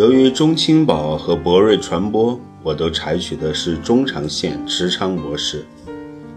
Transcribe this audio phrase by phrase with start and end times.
[0.00, 5.62] 由于中青宝和博瑞传播，我都采取的是中长线持仓模式，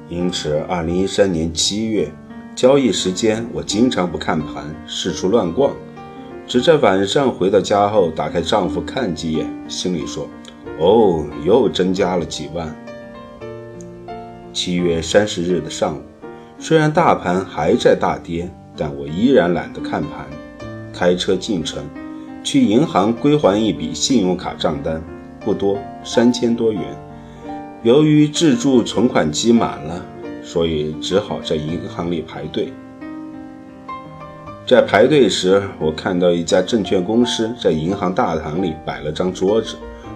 [0.10, 2.12] 因此，二零一三年七月
[2.54, 5.74] 交易时间，我经常不看盘，四处乱逛。
[6.46, 10.28] 只在晚上回到家后，打开账户看几眼，心里说
[10.78, 12.76] ：“哦，又增加了几万。”
[14.52, 16.02] 七月三十日的上午，
[16.60, 20.28] 虽然大盘还在大跌，但我依然懒得看盘，
[20.94, 21.82] 开车进城，
[22.44, 25.02] 去银行归还一笔信用卡账单，
[25.40, 26.82] 不多，三千多元。
[27.84, 30.06] 由于自助存款机满了，
[30.44, 32.72] 所以只好在银行里排队。
[34.68, 39.76] 在排队时，我看到一家证券公司在银行大堂里摆了张桌子，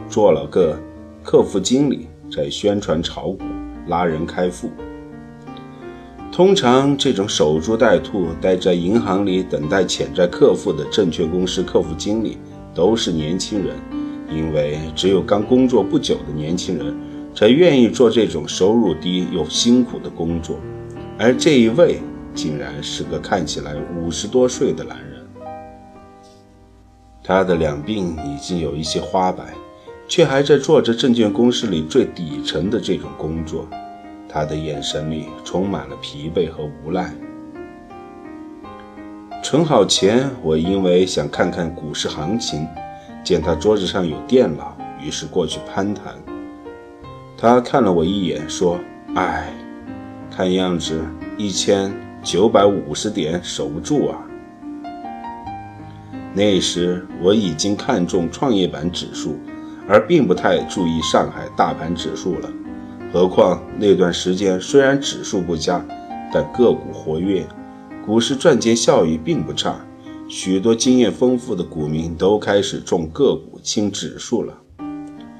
[0.09, 0.77] 坐了个
[1.23, 3.39] 客服经理在宣传炒股、
[3.87, 4.69] 拉人开户。
[6.37, 12.37] 通常这种守株待兔、待在银行里等待潜在客户的证券公司客服经理
[12.75, 13.75] 都是年轻人，
[14.31, 16.95] 因为只有刚工作不久的年轻人
[17.33, 20.59] 才愿意做这种收入低又辛苦的工作，
[21.17, 21.99] 而这一位。
[22.35, 25.25] 竟然是个看起来五十多岁的男人，
[27.23, 29.55] 他的两鬓已经有一些花白，
[30.07, 33.67] 却还在做着证券公司里最底层的这种工作。
[34.29, 37.13] 他的眼神里充满了疲惫和无奈。
[39.43, 42.67] 存好钱，我因为想看看股市行情，
[43.23, 46.13] 见他桌子上有电脑，于是过去攀谈。
[47.37, 48.79] 他看了我一眼，说
[49.15, 49.53] ：“哎，
[50.35, 51.01] 看样子
[51.37, 51.91] 一千。”
[52.23, 54.19] 九百五十点守不住啊！
[56.33, 59.39] 那时我已经看中创业板指数，
[59.87, 62.49] 而并不太注意上海大盘指数了。
[63.11, 65.83] 何况那段时间虽然指数不佳，
[66.33, 67.47] 但个股活跃，
[68.05, 69.79] 股市赚钱效益并不差。
[70.27, 74.53] 许多经验丰富的股民都开始重个股轻指数了，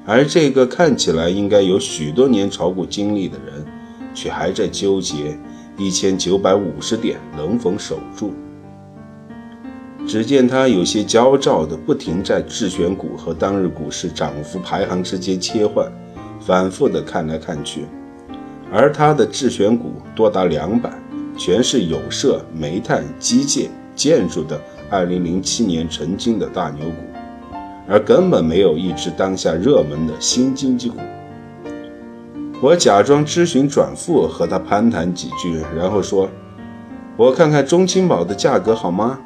[0.06, 3.66] 而这个看起来应该有许多年炒股经历的人，
[4.14, 5.38] 却还在纠结。
[5.76, 8.32] 一千九百五十点能否守住？
[10.08, 15.86] 只见他有些焦躁的不停在自选股和当日股市涨幅排行之间切换，
[16.48, 17.84] 反复的看来看去。
[18.72, 20.90] 而他的自选股多达两百，
[21.36, 26.96] 全是有色、煤炭、机械、建筑的二零零七年曾经的大牛股，
[27.86, 30.96] 而根本没有一只当下热门的新经济股。
[32.62, 36.30] 我假装咨询转付，和他攀谈几句，然后说
[37.18, 39.18] ：“我看看中青宝的价格好吗？”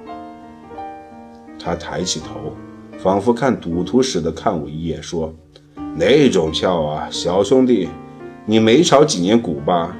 [1.56, 2.52] 他抬起头，
[2.98, 5.32] 仿佛看赌徒似的看我一眼，说
[5.94, 7.88] ：“那种票啊，小兄弟，
[8.46, 9.96] 你没炒几年股吧？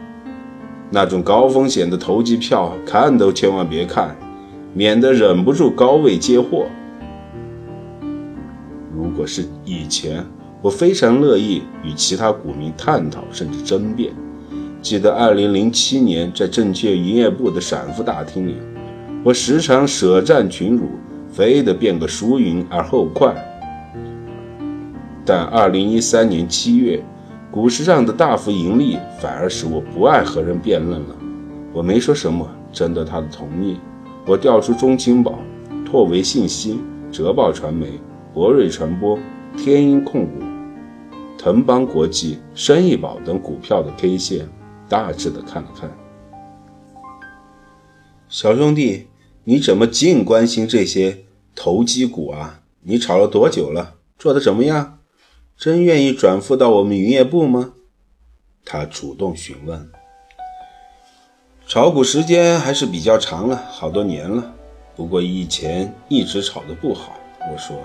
[0.91, 4.17] 那种高风险的投机票，看都千万别看，
[4.75, 6.67] 免得忍不住高位接货。
[8.95, 10.25] 如果是以前……”
[10.63, 14.13] 我非常乐意与其他股民探讨，甚至争辩。
[14.81, 18.55] 记得2007年在证券营业部的散户大厅里，
[19.25, 20.87] 我时常舍战群儒，
[21.33, 23.35] 非得辩个输赢而后快。
[25.25, 27.05] 但2013年7月，
[27.51, 31.17] 股市上的大幅盈利反而使我不爱和人辩论了。
[31.73, 33.79] 我没说什么，征得他的同意。
[34.27, 35.39] 我调出中青宝、
[35.85, 38.01] 拓维信息、浙报传媒、
[38.35, 39.19] 博瑞传播、
[39.57, 40.33] 天鹰控股。
[41.39, 44.49] 腾邦国际、生意宝等股票的 K 线，
[44.89, 45.91] 大致的看了看。
[48.29, 49.09] 小兄弟，
[49.45, 52.61] 你怎么净关心这些投机股啊？
[52.83, 53.95] 你炒了多久了？
[54.19, 54.99] 做的怎么样？
[55.63, 57.75] 真愿意转付到我们营业部吗？
[58.65, 59.89] 他主动询问。
[61.69, 64.53] 炒股时间还是比较长了，好多年了。
[64.97, 67.17] 不过以前一直炒的不好。
[67.49, 67.77] 我说。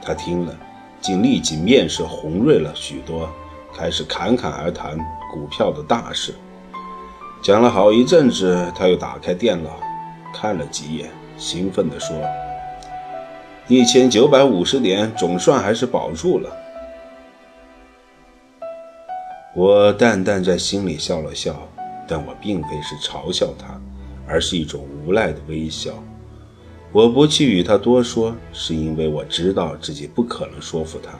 [0.00, 0.56] 他听了。
[1.00, 3.28] 竟立即面色红润了许多，
[3.74, 4.96] 开始侃侃而谈
[5.32, 6.32] 股票的大事。
[7.42, 9.80] 讲了好一阵子，他又打开电脑
[10.32, 12.16] 看了几眼，兴奋地说
[13.66, 16.50] ：“一千九百五十点，总算还是保住了。”
[19.56, 21.56] 我淡淡在心里笑了笑，
[22.08, 23.80] 但我并非是嘲笑他，
[24.26, 25.92] 而是一种无奈的微笑。
[26.92, 31.12] 我不去与他多说，是因为我知道自己不可能说服他。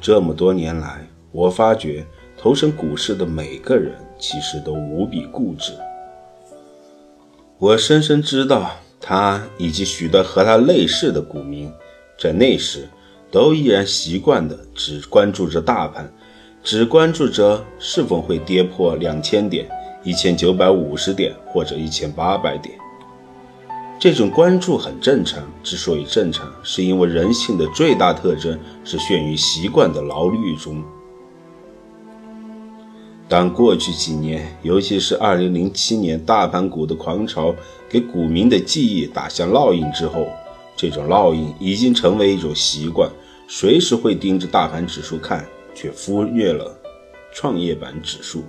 [0.00, 2.04] 这么多年来，我发觉
[2.36, 5.72] 投身股市的每个人其实都无比固执。
[7.58, 8.70] 我深深知道，
[9.00, 11.72] 他以及许多和他类似的股民，
[12.18, 12.86] 在那时，
[13.30, 16.12] 都依然习惯的只关注着大盘，
[16.62, 19.66] 只关注着是否会跌破两千点、
[20.04, 22.78] 一千九百五十点或者一千八百点。
[23.98, 30.82] 这种关注很正常，之所以正常，是因为人性的最大特征是陷于习惯的牢狱中。
[33.30, 37.54] 当过去几年，尤其是2007年大盘股的狂潮
[37.88, 40.26] 给股民的记忆打下烙印之后，
[40.74, 43.08] 这种烙印已经成为一种习惯，
[43.46, 45.46] 随时会盯着大盘指数看，
[45.76, 46.76] 却忽略了
[47.32, 48.42] 创业板指数。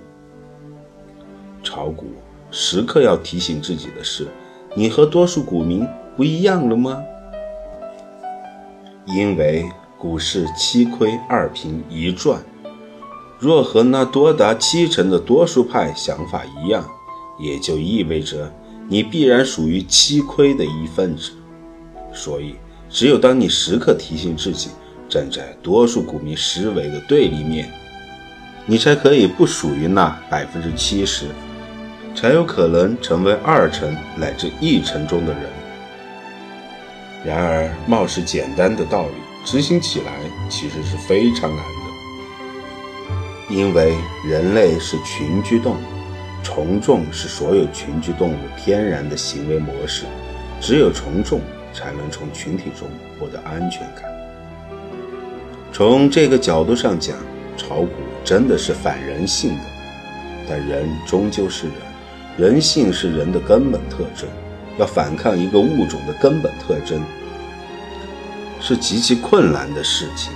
[1.62, 2.06] 炒股
[2.50, 4.26] 时刻要提醒自己的是。
[4.74, 5.86] 你和多数股民
[6.16, 7.00] 不一样了吗？
[9.06, 9.64] 因为
[9.96, 12.42] 股市七亏二平一赚，
[13.42, 16.88] 若和那多达七成的多数派想法一样，
[17.40, 18.54] 也就意味着
[18.88, 21.32] 你必然属于七亏的一份子。
[22.14, 22.54] 所以，
[22.88, 24.70] 只有当你时刻提醒自己
[25.08, 27.68] 站在多数股民思维的对立面，
[28.64, 31.26] 你才可以不属于那百分之七十。
[32.14, 35.42] 才有可能成为二成乃至一成中的人。
[37.24, 40.12] 然而，貌似简单的道理，执行起来
[40.48, 41.81] 其实是非常难的。
[43.52, 43.94] 因为
[44.24, 45.84] 人类是群居动物，
[46.42, 50.04] 从众是所有群居动物天然的行为模式，
[50.58, 51.38] 只有从众
[51.74, 52.88] 才能从群体中
[53.20, 54.10] 获得安全感。
[55.70, 57.14] 从这个角度上讲，
[57.54, 57.90] 炒股
[58.24, 59.64] 真的是反人性的，
[60.48, 61.76] 但人终究是人。
[62.38, 64.26] 人性是人的根本特征，
[64.78, 67.02] 要反抗一个物种的根本特征，
[68.62, 70.32] 是极其困难的事情。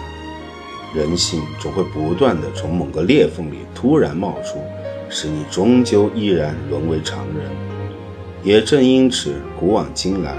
[0.96, 4.58] 人性总会不断的从某个裂缝里突然冒出，
[5.10, 7.50] 使你终究依然沦为常人。
[8.42, 10.34] 也正因此，古往今来，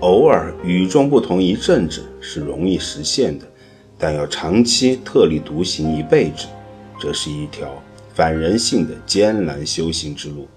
[0.00, 3.44] 偶尔与众不同一阵子是容易实现的，
[3.98, 6.46] 但要长期特立独行一辈子，
[6.98, 7.68] 这是一条
[8.14, 10.48] 反人性的艰难修行之路。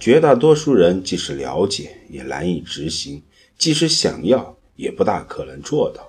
[0.00, 3.22] 绝大多数人即使了解，也难以执行；
[3.56, 6.07] 即使想要，也不大可能做到。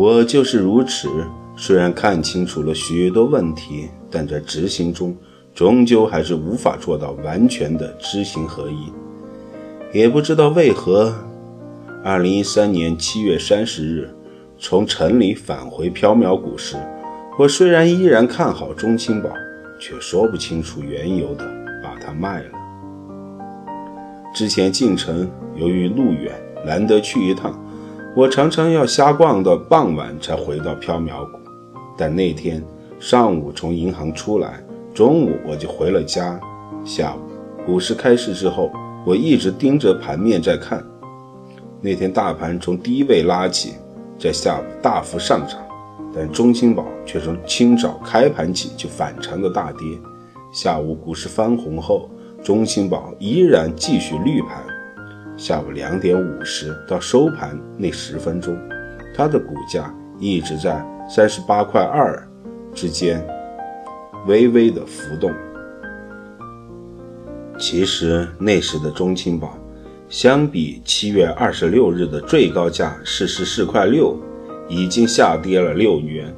[0.00, 1.10] 我就是如此。
[1.56, 5.14] 虽然看清楚了许多问题，但在执行中，
[5.54, 8.90] 终究还是无法做到完全的知行合一。
[9.92, 11.14] 也不知道为何，
[12.02, 14.08] 二零一三年七月三十日，
[14.58, 16.76] 从城里返回缥缈谷时，
[17.38, 19.28] 我虽然依然看好中青宝，
[19.78, 21.46] 却说不清楚缘由的。
[22.02, 22.48] 他卖了。
[24.34, 26.32] 之前进城，由于路远，
[26.64, 27.62] 难得去一趟，
[28.16, 31.38] 我常常要瞎逛到傍晚才回到缥缈谷。
[31.96, 32.62] 但那天
[32.98, 34.60] 上午从银行出来，
[34.92, 36.38] 中午我就回了家。
[36.84, 37.20] 下午
[37.64, 38.72] 股市开市之后，
[39.06, 40.84] 我一直盯着盘面在看。
[41.80, 43.74] 那天大盘从低位拉起，
[44.18, 45.60] 在下午大幅上涨，
[46.12, 49.80] 但中青宝却从清早开盘起就反常的大跌。
[50.52, 52.10] 下午股市翻红后，
[52.42, 54.64] 中青宝依然继续绿盘。
[55.40, 58.54] 下午两点五十到收盘那十分钟，
[59.16, 62.22] 它的股价一直在三十八块二
[62.74, 63.26] 之间
[64.26, 65.32] 微微的浮动。
[67.58, 69.56] 其实那时的中青宝，
[70.10, 74.14] 相比七月二十六日的最高价四十四块六，
[74.68, 76.30] 已经下跌了六元。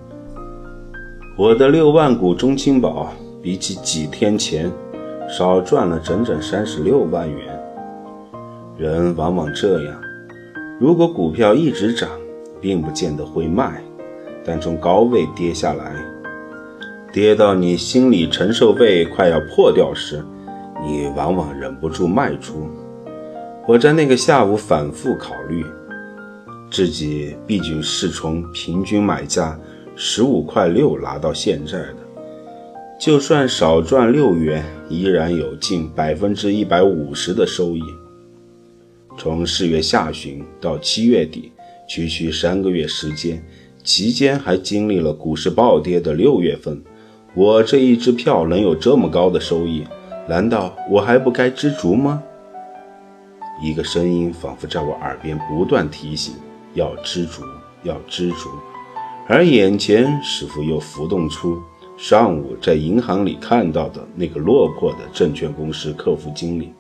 [1.37, 3.13] 我的六万股中青宝。
[3.43, 4.71] 比起几天前，
[5.29, 7.62] 少赚了整整三十六万元。
[8.83, 10.03] 人往往这样，
[10.81, 12.11] 如果股票一直涨，
[12.61, 13.75] 并不见得会卖；
[14.45, 15.95] 但从高位跌下来，
[17.13, 20.21] 跌到你心理承受位快要破掉时，
[20.85, 22.69] 你往往忍不住卖出。
[23.69, 25.65] 我在那个下午反复考虑，
[26.69, 29.57] 自己毕竟是从平均买价
[29.95, 31.97] 十五块六拿到现在的。
[32.99, 37.83] 就算少赚六元，依然有近百分之一百五十的收益。
[39.17, 41.53] 从四月下旬到七月底，
[41.89, 43.43] 区区三个月时间，
[43.85, 46.83] 期间还经历了股市暴跌的六月份，
[47.35, 49.85] 我这一支票能有这么高的收益，
[50.29, 52.23] 难道我还不该知足吗？
[53.63, 56.35] 一个声音仿佛在我耳边不断提醒：
[56.75, 57.43] 要知足，
[57.85, 58.51] 要知足。
[59.29, 61.63] 而眼前似乎又浮动出。
[61.99, 66.73] 上午在银行里看到的那个落魄的证券公司客服经理，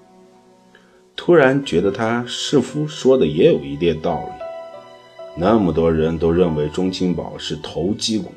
[1.24, 4.44] 突然觉得他似乎说的也有一点道理。
[5.36, 8.32] 那么多人都认为中青宝是投机股，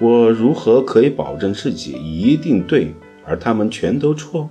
[0.00, 2.92] 我如何可以保证自己一定对，
[3.24, 4.50] 而他们全都错？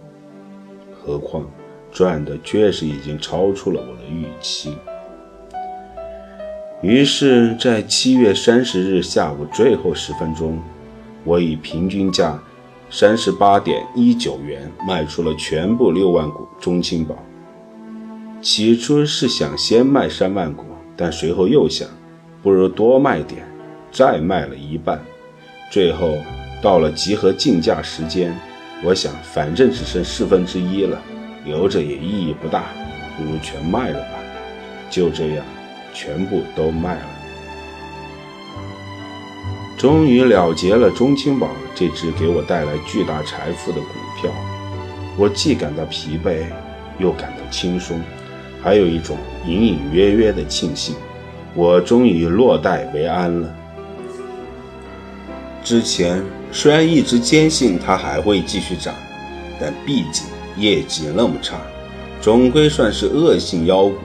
[1.00, 1.48] 何况
[1.91, 4.74] 赚的确实已经超出了我的预期。
[6.81, 10.60] 于是，在七月三十日下午最后十分钟，
[11.24, 12.41] 我以平均价
[12.89, 17.15] 三十八点一九元卖出了全部六万股中青宝。
[18.43, 20.65] 起初是想先卖山万股，
[20.97, 21.88] 但随后又想，
[22.41, 23.47] 不如多卖点，
[23.89, 25.01] 再卖了一半。
[25.71, 26.17] 最后
[26.62, 28.38] 到了集合竞价时间，
[28.83, 31.01] 我想反正只剩四分之一了，
[31.45, 32.65] 留着也意义不大，
[33.17, 34.19] 不如全卖了吧。
[34.89, 35.45] 就这样，
[35.93, 37.05] 全部都卖了。
[39.77, 43.88] 终于了结了中青宝这只给我带来巨大财富的股
[44.21, 44.29] 票，
[45.17, 46.43] 我既感到疲惫，
[47.00, 48.01] 又感到轻松。
[48.63, 50.96] 还有一种隐隐约约的庆幸，
[51.53, 53.53] 我终于落袋为安了。
[55.63, 58.93] 之前虽然一直坚信它还会继续涨，
[59.60, 60.25] 但毕竟
[60.58, 61.58] 业绩那么差，
[62.22, 63.96] 总归算是恶性妖股。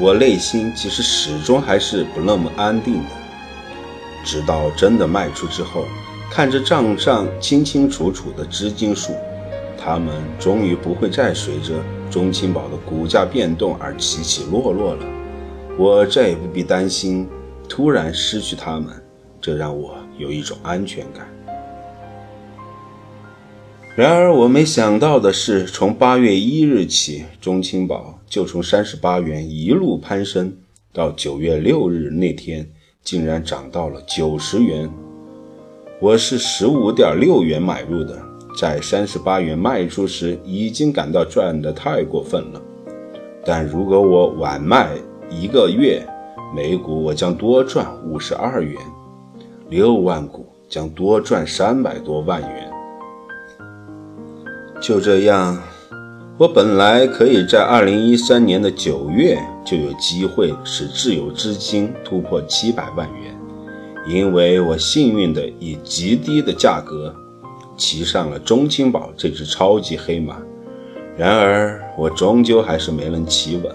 [0.00, 3.10] 我内心其实始终还是不那么安定的。
[4.24, 5.84] 直到真的卖出之后，
[6.30, 9.14] 看着账上清清楚楚的资金数，
[9.88, 11.82] 他们终于不会再随着。
[12.10, 15.06] 中青宝的股价变动而起起落落了，
[15.78, 17.26] 我再也不必担心
[17.66, 18.92] 突然失去他们，
[19.40, 21.26] 这让我有一种安全感。
[23.96, 30.54] 然而，我没想到的是，从八月一日起，中青宝就从三十八元一路攀升，
[30.92, 32.70] 到九月六日那天，
[33.02, 34.90] 竟然涨到了九十元。
[35.98, 38.27] 我是十五点六元买入的。
[38.58, 42.60] 在三十八元卖出时，已经感到赚得太过分了。
[43.44, 44.96] 但如果我晚卖
[45.30, 46.04] 一个月，
[46.52, 48.76] 每股我将多赚五十二元，
[49.68, 52.68] 六万股将多赚三百多万元。
[54.80, 55.56] 就这样，
[56.36, 63.38] 我本来可以在二零一三年的九月就有机会使自有资金突破七百万元，
[64.08, 67.14] 因为我幸运的以极低的价格。
[67.78, 70.36] 骑上了中青宝这只超级黑马，
[71.16, 73.74] 然而我终究还是没能骑稳。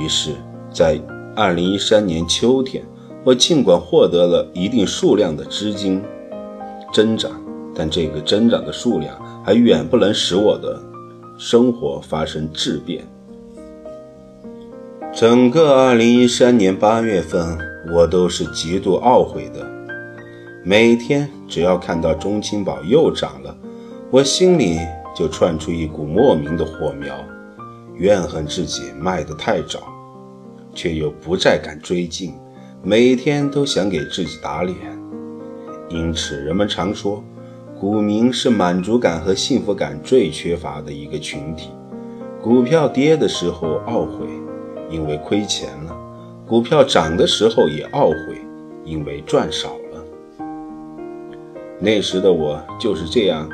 [0.00, 0.32] 于是，
[0.72, 0.98] 在
[1.36, 2.82] 二零一三年秋天，
[3.22, 6.02] 我尽管获得了一定数量的资金
[6.92, 7.30] 增长，
[7.74, 10.80] 但这个增长的数量还远不能使我的
[11.38, 13.04] 生活发生质变。
[15.12, 17.58] 整个二零一三年八月份，
[17.92, 19.77] 我都是极度懊悔的。
[20.68, 23.56] 每天只要看到中青宝又涨了，
[24.10, 24.78] 我心里
[25.16, 27.24] 就窜出一股莫名的火苗，
[27.94, 29.90] 怨恨自己卖得太早，
[30.74, 32.34] 却又不再敢追进，
[32.82, 34.76] 每天都想给自己打脸。
[35.88, 37.24] 因此，人们常说，
[37.80, 41.70] 股民是满足感和幸福感最缺乏的一个群体。
[42.42, 44.26] 股票跌的时候懊悔，
[44.90, 45.96] 因为亏钱了；
[46.46, 48.36] 股票涨的时候也懊悔，
[48.84, 49.87] 因为赚少了。
[51.80, 53.48] 那时的我就是这样，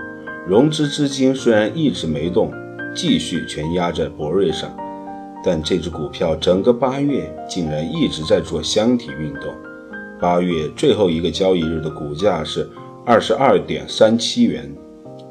[0.46, 2.50] 融资资金虽然一直没动，
[2.94, 4.74] 继续全压在博瑞上，
[5.44, 9.54] 但这只股票整个八月竟然一直在做箱体运动。
[10.18, 12.66] 八月最后一个交易日的股价是
[13.04, 14.74] 二十二点三七元，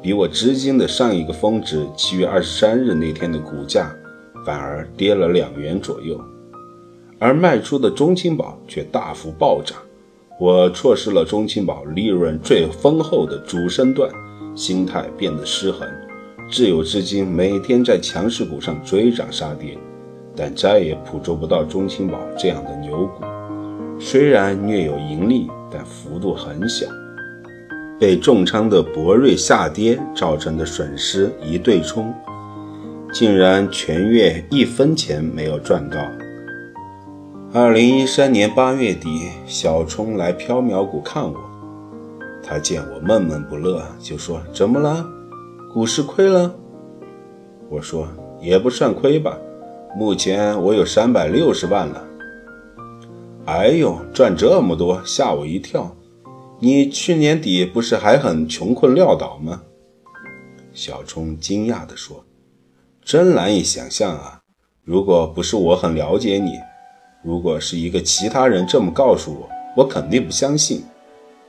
[0.00, 3.92] 比我资金的上一个峰值七月二十三日那天的股价
[4.46, 6.20] 反而跌了两元左右，
[7.18, 9.76] 而卖出的中青宝却大幅暴涨。
[10.40, 14.10] 我错失了中青宝利润最丰厚的主升段，
[14.56, 15.88] 心态变得失衡，
[16.50, 19.78] 自有资金每天在强势股上追涨杀跌，
[20.34, 23.24] 但再也捕捉不到中青宝这样的牛股。
[24.00, 26.86] 虽然略有盈利，但幅度很小。
[28.00, 32.12] 被重仓的博瑞下跌造成的损失一对冲，
[33.12, 35.98] 竟然全月一分钱没有赚到。
[37.56, 41.38] 二零一三年八月底，小冲来缥缈谷看我。
[42.42, 45.06] 他见我闷闷不乐，就说：“怎么了？
[45.72, 46.52] 股市亏了？”
[47.70, 48.08] 我说
[48.42, 49.38] ：“也不算亏吧，
[49.96, 52.04] 目前我有三百六十万了。”
[53.46, 55.94] 哎呦，赚这么多，吓我一跳！
[56.58, 59.62] 你去年底不是还很穷困潦倒吗？
[60.72, 62.24] 小冲惊讶地说
[63.04, 64.40] ：“真难以想象啊！
[64.82, 66.50] 如果不是我很了解你。”
[67.24, 70.84] 如果是一个其他人这么告诉我，我肯定不相信。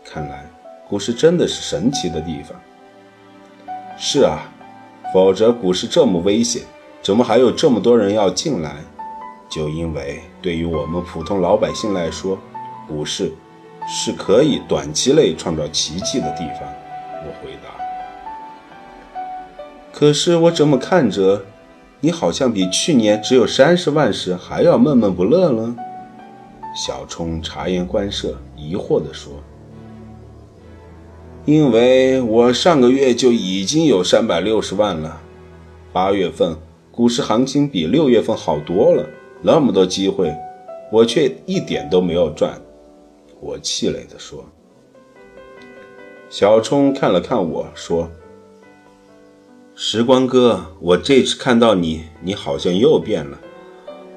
[0.05, 0.46] 看来
[0.88, 2.58] 股市真的是神奇的地方。
[3.98, 4.50] 是啊，
[5.13, 6.62] 否则股市这么危险，
[7.01, 8.77] 怎么还有这么多人要进来？
[9.50, 12.39] 就因为对于我们普通老百姓来说，
[12.88, 13.34] 股市
[13.86, 16.62] 是可以短期内创造奇迹的地方。
[17.25, 17.70] 我回答。
[19.91, 21.44] 可是我怎么看着？
[22.05, 25.75] 你好像比去年只有三十万时还要闷闷不乐了。
[26.75, 29.33] 小冲察言观色，疑惑地说
[31.45, 35.19] ：“因为我上个月就已经有三百六十万了。
[35.91, 36.55] 八月份
[36.91, 39.03] 股市行情比六月份好多了，
[39.41, 40.31] 那么多机会，
[40.91, 42.53] 我却一点都没有赚。”
[43.41, 44.45] 我气馁地说。
[46.29, 48.07] 小冲看了看我说
[49.77, 53.38] ：“时光哥，我这次看到你，你好像又变了。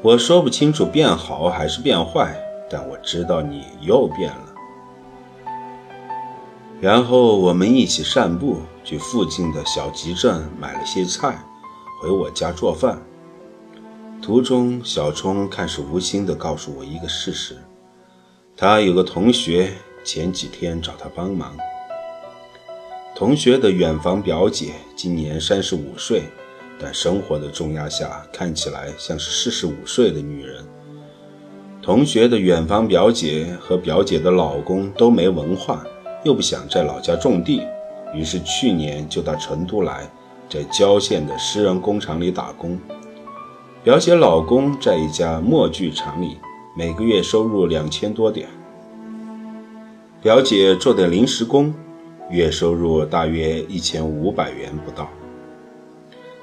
[0.03, 4.55] 我说不清楚变好还是变坏。”但我知道你又变了。
[6.83, 11.43] 然后我们一起散步，去附近的小集镇买了些菜，
[12.03, 13.03] 回我家做饭。
[14.21, 17.57] 途中，小冲看似无心地告诉我一个事实：
[18.55, 19.73] 他有个同学
[20.05, 21.57] 前几天找他帮忙。
[23.19, 26.23] 同学的远房表姐今年三十五岁，
[26.79, 30.65] 但生活的重压下，看起来像是四十五岁的女人。
[31.83, 35.85] 同学的远房表姐和表姐的老公都没文化，
[36.25, 37.61] 又不想在老家种地，
[38.15, 40.09] 于是去年就到成都来，
[40.49, 42.79] 在郊县的私人工厂里打工。
[43.83, 46.37] 表姐老公在一家墨具厂里，
[46.77, 48.49] 每个月收入两千多点。
[50.23, 51.75] 表姐做点临时工，
[52.31, 55.09] 月收入大约一千五百元不到。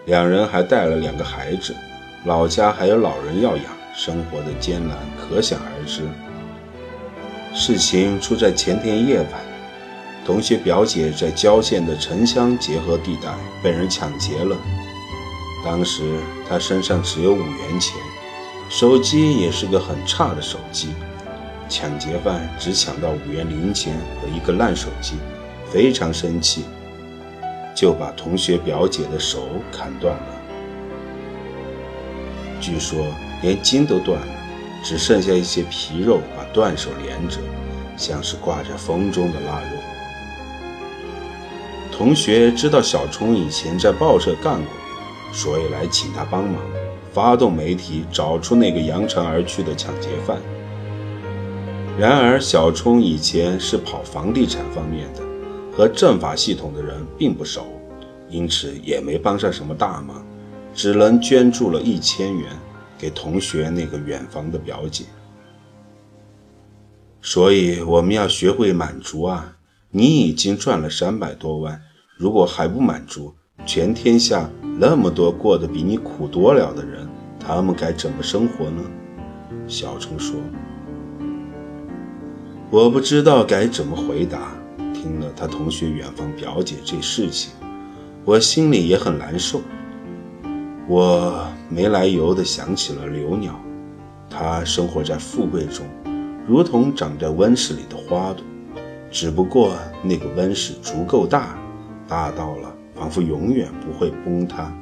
[0.05, 1.75] 两人还带了两个孩子，
[2.25, 3.65] 老家还有老人要养。
[3.97, 6.01] 生活的艰难可想而知。
[7.53, 9.29] 事情出在前天夜晚，
[10.25, 14.57] 同学表姐在郊县的城乡结合地带被人抢劫了。
[15.63, 17.95] 当时她身上只有五元钱，
[18.69, 20.89] 手机也是个很差的手机。
[21.69, 25.13] 抢劫犯只抢到五元零钱和一个烂手机，
[25.75, 26.63] 非常生气，
[27.75, 30.27] 就把同学表姐的手砍断了。
[32.61, 33.05] 据说。
[33.41, 34.27] 连筋都断了，
[34.81, 37.37] 只剩下一些皮肉把断手连着，
[37.97, 39.67] 像是挂着风中的腊肉。
[41.91, 44.71] 同学知道小冲以前在报社干过，
[45.33, 46.55] 所以来请他帮忙，
[47.11, 50.37] 发动媒体找出那个扬长而去的抢劫犯。
[51.99, 55.21] 然而，小冲以前是跑房地产方面的，
[55.75, 57.65] 和政法系统的人并不熟，
[58.29, 60.25] 因此也没帮上什么大忙，
[60.73, 62.49] 只能捐助了一千元。
[62.97, 65.03] 给同学那个远房的表姐，
[67.21, 69.57] 所以我们要学会满足啊！
[69.91, 71.81] 你已经赚了三百多万，
[72.17, 73.35] 如果还不满足，
[73.65, 77.05] 全天下那么多过得比你苦多了的人，
[77.37, 78.81] 他们该怎么生活呢？
[79.67, 80.39] 小冲说
[82.71, 84.53] ：“我不知道该怎么回答。”
[85.05, 87.51] 听了他同学远方表姐这事情，
[88.25, 89.61] 我心里也很难受。
[90.87, 93.53] 我没来由地想起了刘鸟，
[94.31, 95.85] 它生活在富贵中，
[96.47, 98.43] 如同长在温室里的花朵，
[99.11, 101.55] 只不过那个温室足够大，
[102.07, 104.73] 大到了仿佛永远不会崩塌。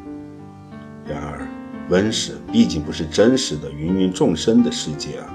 [1.05, 1.45] 然而，
[1.89, 5.27] 温室毕竟不是真实的芸芸众生的世界啊！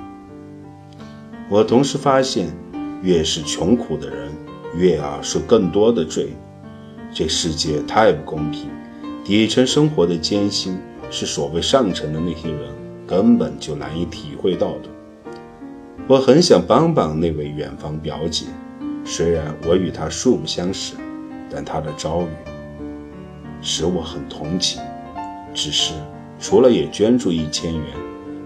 [1.50, 2.48] 我同时发现，
[3.02, 4.32] 越是穷苦的人，
[4.78, 6.28] 越要受更多的罪。
[7.12, 8.70] 这世界太不公平。
[9.24, 10.78] 底层生活的艰辛
[11.10, 12.70] 是所谓上层的那些人
[13.06, 14.88] 根本就难以体会到的。
[16.06, 18.46] 我很想帮帮那位远方表姐，
[19.04, 20.94] 虽然我与她素不相识，
[21.50, 22.26] 但她的遭遇
[23.60, 24.80] 使我很同情。
[25.52, 25.92] 只是
[26.38, 27.84] 除了也捐助一千元，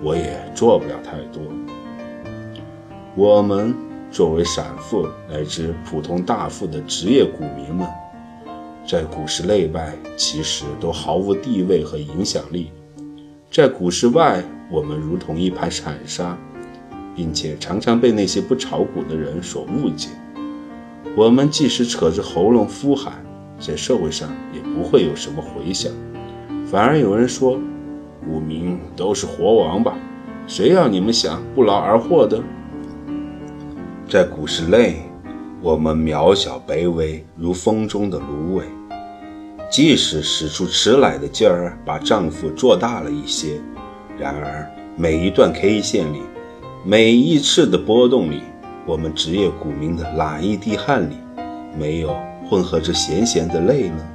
[0.03, 1.43] 我也做不了太多。
[3.15, 3.75] 我们
[4.13, 7.89] 作为散户乃至普通大富的职业股民们。
[8.87, 12.71] 在股市内外，其实都毫无地位和影响力。
[13.51, 16.37] 在股市外，我们如同一盘散沙，
[17.17, 20.09] 并且常常被那些不炒股的人所误解。
[21.17, 23.15] 我们即使扯着喉咙呼喊，
[23.59, 25.91] 在社会上也不会有什么回响，
[26.67, 27.59] 反而有人说
[28.27, 29.95] ：“股民都是活王八，
[30.47, 32.43] 谁要你们想不劳而获的？”
[34.09, 35.03] 在股市内。
[35.65, 38.65] 我们渺小卑微，如风中的芦苇。
[39.71, 43.61] 即使使出吃奶的劲儿，把丈夫做大了一些，
[44.19, 46.21] 然而每一段 K 线里，
[46.85, 48.43] 每一次的波动里，
[48.85, 51.15] 我们职业股民的哪一滴汗里，
[51.79, 52.13] 没有
[52.51, 54.12] 混合着咸咸的泪呢？